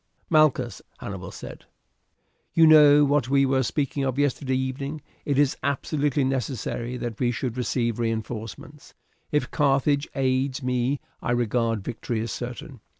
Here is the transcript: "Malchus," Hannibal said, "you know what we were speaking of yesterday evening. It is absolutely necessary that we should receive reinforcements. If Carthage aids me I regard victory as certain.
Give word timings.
"Malchus," 0.31 0.81
Hannibal 0.97 1.29
said, 1.29 1.65
"you 2.55 2.65
know 2.65 3.05
what 3.05 3.29
we 3.29 3.45
were 3.45 3.61
speaking 3.61 4.03
of 4.03 4.17
yesterday 4.17 4.55
evening. 4.57 5.03
It 5.25 5.37
is 5.37 5.55
absolutely 5.61 6.23
necessary 6.23 6.97
that 6.97 7.19
we 7.19 7.29
should 7.29 7.55
receive 7.55 7.99
reinforcements. 7.99 8.95
If 9.31 9.51
Carthage 9.51 10.07
aids 10.15 10.63
me 10.63 10.99
I 11.21 11.29
regard 11.33 11.83
victory 11.83 12.19
as 12.21 12.31
certain. 12.31 12.79